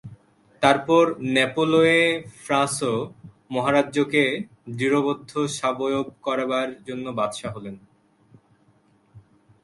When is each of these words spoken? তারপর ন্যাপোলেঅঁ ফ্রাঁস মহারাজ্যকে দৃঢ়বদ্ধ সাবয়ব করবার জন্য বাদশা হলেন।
তারপর 0.61 1.03
ন্যাপোলেঅঁ 1.33 2.05
ফ্রাঁস 2.43 2.77
মহারাজ্যকে 3.51 4.23
দৃঢ়বদ্ধ 4.77 5.31
সাবয়ব 5.57 6.07
করবার 6.23 6.69
জন্য 6.87 7.05
বাদশা 7.19 7.49
হলেন। 7.55 7.75